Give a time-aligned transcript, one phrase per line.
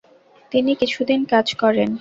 [0.51, 1.89] তিনি কিছুদিন কাজ করেন।